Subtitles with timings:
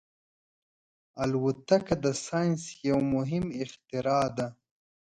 [1.21, 4.47] الوتکه د ساینس یو مهم اختراع ده.